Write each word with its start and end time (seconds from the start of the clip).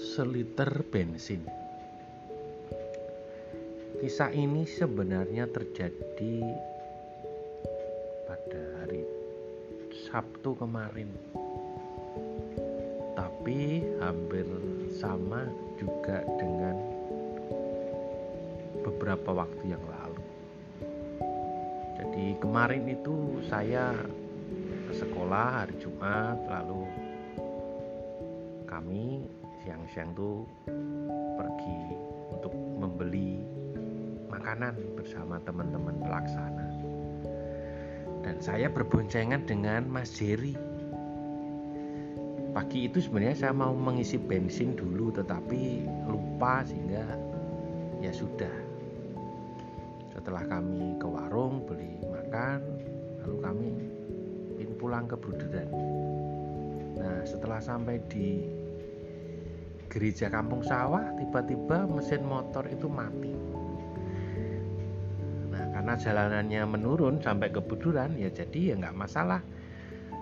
seliter 0.00 0.80
bensin. 0.88 1.44
Kisah 4.00 4.32
ini 4.32 4.64
sebenarnya 4.64 5.44
terjadi 5.44 6.40
pada 8.24 8.62
hari 8.80 9.04
Sabtu 10.08 10.56
kemarin. 10.56 11.12
Tapi 13.12 13.84
hampir 14.00 14.48
sama 14.96 15.44
juga 15.76 16.24
dengan 16.40 16.80
beberapa 18.80 19.44
waktu 19.44 19.76
yang 19.76 19.84
lalu. 19.84 20.24
Jadi 22.00 22.40
kemarin 22.40 22.88
itu 22.88 23.44
saya 23.52 23.92
ke 24.88 24.92
sekolah 24.96 25.60
hari 25.60 25.76
Jumat 25.76 26.40
lalu 26.48 26.88
kami 28.64 29.28
siang-siang 29.60 30.16
tuh 30.16 30.48
pergi 31.36 31.80
untuk 32.32 32.52
membeli 32.80 33.44
makanan 34.32 34.72
bersama 34.96 35.36
teman-teman 35.44 36.00
pelaksana. 36.00 36.66
Dan 38.20 38.36
saya 38.40 38.72
berboncengan 38.72 39.44
dengan 39.44 39.84
Mas 39.88 40.12
Jerry. 40.16 40.56
Pagi 42.50 42.90
itu 42.90 42.98
sebenarnya 42.98 43.46
saya 43.46 43.54
mau 43.54 43.70
mengisi 43.76 44.18
bensin 44.18 44.74
dulu 44.74 45.14
tetapi 45.14 45.86
lupa 46.08 46.66
sehingga 46.66 47.04
ya 48.02 48.10
sudah. 48.10 48.56
Setelah 50.10 50.44
kami 50.50 50.98
ke 50.98 51.06
warung 51.06 51.62
beli 51.68 52.00
makan 52.10 52.58
lalu 53.22 53.36
kami 53.44 53.68
ingin 54.58 54.72
pulang 54.76 55.06
ke 55.06 55.14
Bruderan. 55.14 55.70
Nah 56.98 57.22
setelah 57.22 57.62
sampai 57.62 58.02
di 58.10 58.59
gereja 59.90 60.30
kampung 60.30 60.62
sawah 60.62 61.02
tiba-tiba 61.18 61.82
mesin 61.90 62.22
motor 62.22 62.62
itu 62.70 62.86
mati. 62.86 63.34
Nah 65.50 65.66
karena 65.74 65.98
jalanannya 65.98 66.62
menurun 66.70 67.18
sampai 67.18 67.50
ke 67.50 67.58
Buduran 67.58 68.14
ya 68.14 68.30
jadi 68.30 68.72
ya 68.72 68.74
nggak 68.78 68.94
masalah. 68.96 69.42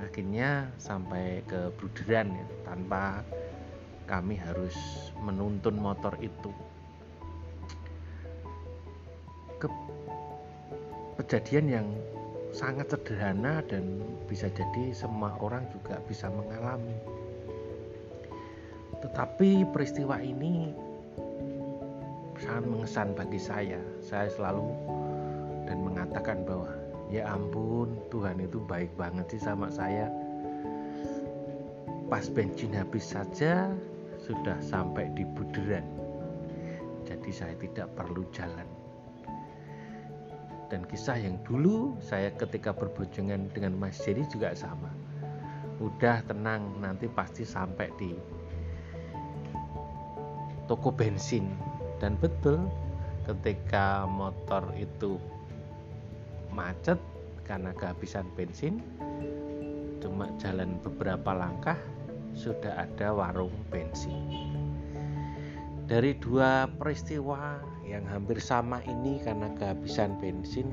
Akhirnya 0.00 0.72
sampai 0.80 1.44
ke 1.44 1.68
Buduran 1.76 2.32
ya 2.32 2.46
tanpa 2.64 3.20
kami 4.08 4.40
harus 4.40 4.74
menuntun 5.20 5.76
motor 5.76 6.16
itu. 6.24 6.50
Ke 9.60 9.68
kejadian 11.20 11.66
yang 11.68 11.86
sangat 12.50 12.96
sederhana 12.96 13.60
dan 13.68 14.00
bisa 14.24 14.48
jadi 14.48 14.96
semua 14.96 15.36
orang 15.36 15.68
juga 15.68 16.00
bisa 16.08 16.32
mengalami 16.32 17.19
tetapi 19.00 19.64
peristiwa 19.72 20.20
ini 20.20 20.76
sangat 22.40 22.64
mengesan 22.68 23.08
bagi 23.16 23.40
saya. 23.40 23.80
Saya 24.00 24.28
selalu 24.32 24.68
dan 25.68 25.84
mengatakan 25.84 26.44
bahwa 26.44 26.72
ya 27.12 27.28
ampun 27.28 27.96
Tuhan 28.08 28.40
itu 28.40 28.60
baik 28.64 28.92
banget 28.96 29.36
sih 29.36 29.42
sama 29.42 29.68
saya. 29.68 30.08
Pas 32.10 32.26
bensin 32.26 32.74
habis 32.74 33.06
saja 33.06 33.70
sudah 34.20 34.58
sampai 34.60 35.08
di 35.14 35.22
Buderan. 35.24 35.86
Jadi 37.06 37.30
saya 37.30 37.54
tidak 37.56 37.88
perlu 37.96 38.26
jalan. 38.34 38.66
Dan 40.70 40.86
kisah 40.86 41.18
yang 41.18 41.34
dulu 41.42 41.98
saya 41.98 42.30
ketika 42.38 42.70
berboncengan 42.70 43.50
dengan 43.50 43.74
Mas 43.74 43.98
Jerry 44.06 44.22
juga 44.30 44.54
sama. 44.54 44.90
Udah 45.82 46.22
tenang 46.28 46.78
nanti 46.78 47.10
pasti 47.10 47.42
sampai 47.42 47.90
di 47.98 48.14
toko 50.70 50.94
bensin. 50.94 51.50
Dan 51.98 52.14
betul 52.22 52.70
ketika 53.26 54.06
motor 54.06 54.70
itu 54.78 55.18
macet 56.54 56.96
karena 57.42 57.74
kehabisan 57.74 58.30
bensin 58.38 58.78
cuma 59.98 60.30
jalan 60.38 60.78
beberapa 60.86 61.34
langkah 61.34 61.76
sudah 62.32 62.86
ada 62.86 63.10
warung 63.10 63.52
bensin. 63.68 64.22
Dari 65.90 66.14
dua 66.22 66.70
peristiwa 66.70 67.58
yang 67.82 68.06
hampir 68.06 68.38
sama 68.38 68.78
ini 68.86 69.18
karena 69.18 69.50
kehabisan 69.58 70.14
bensin 70.22 70.70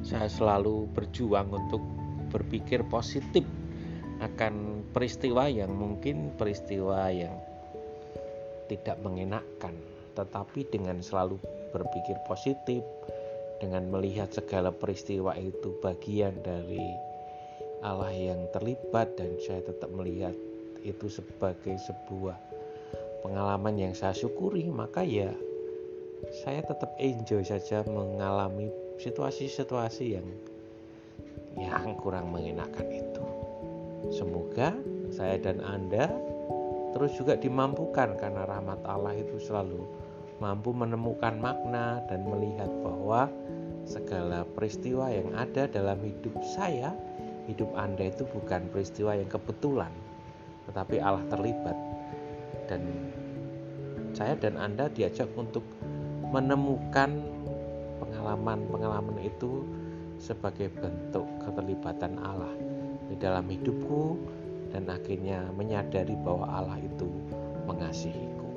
saya 0.00 0.32
selalu 0.32 0.88
berjuang 0.96 1.52
untuk 1.52 1.84
berpikir 2.32 2.80
positif 2.88 3.44
akan 4.24 4.82
peristiwa 4.96 5.46
yang 5.46 5.76
mungkin 5.76 6.32
peristiwa 6.40 7.12
yang 7.12 7.36
tidak 8.68 9.00
mengenakkan, 9.00 9.74
tetapi 10.14 10.68
dengan 10.68 11.00
selalu 11.00 11.40
berpikir 11.72 12.16
positif, 12.28 12.84
dengan 13.58 13.90
melihat 13.90 14.30
segala 14.30 14.70
peristiwa 14.70 15.34
itu 15.34 15.74
bagian 15.82 16.36
dari 16.46 16.84
Allah 17.82 18.10
yang 18.14 18.46
terlibat 18.54 19.18
dan 19.18 19.34
saya 19.42 19.62
tetap 19.62 19.90
melihat 19.90 20.34
itu 20.86 21.10
sebagai 21.10 21.74
sebuah 21.78 22.38
pengalaman 23.26 23.74
yang 23.78 23.94
saya 23.94 24.14
syukuri, 24.14 24.66
maka 24.70 25.02
ya 25.02 25.30
saya 26.42 26.62
tetap 26.62 26.94
enjoy 26.98 27.42
saja 27.46 27.82
mengalami 27.86 28.70
situasi-situasi 28.98 30.04
yang 30.18 30.28
yang 31.58 31.98
kurang 31.98 32.30
mengenakan 32.30 32.86
itu. 32.90 33.24
Semoga 34.14 34.74
saya 35.10 35.38
dan 35.42 35.58
Anda 35.62 36.10
terus 36.98 37.14
juga 37.14 37.38
dimampukan 37.38 38.18
karena 38.18 38.42
rahmat 38.42 38.82
Allah 38.82 39.14
itu 39.14 39.38
selalu 39.38 39.86
mampu 40.42 40.74
menemukan 40.74 41.38
makna 41.38 42.02
dan 42.10 42.26
melihat 42.26 42.66
bahwa 42.82 43.30
segala 43.86 44.42
peristiwa 44.58 45.06
yang 45.06 45.30
ada 45.38 45.70
dalam 45.70 46.02
hidup 46.02 46.34
saya, 46.42 46.90
hidup 47.46 47.70
Anda 47.78 48.10
itu 48.10 48.26
bukan 48.26 48.66
peristiwa 48.74 49.14
yang 49.14 49.30
kebetulan, 49.30 49.94
tetapi 50.66 50.98
Allah 50.98 51.22
terlibat. 51.30 51.78
Dan 52.66 52.82
saya 54.10 54.34
dan 54.34 54.58
Anda 54.58 54.90
diajak 54.90 55.30
untuk 55.38 55.62
menemukan 56.34 57.14
pengalaman-pengalaman 58.02 59.22
itu 59.22 59.62
sebagai 60.18 60.66
bentuk 60.74 61.30
keterlibatan 61.46 62.18
Allah 62.18 62.50
di 63.06 63.14
dalam 63.14 63.46
hidupku, 63.46 64.18
dan 64.72 64.88
akhirnya 64.88 65.48
menyadari 65.56 66.16
bahwa 66.20 66.48
Allah 66.48 66.78
itu 66.80 67.08
mengasihi. 67.68 68.47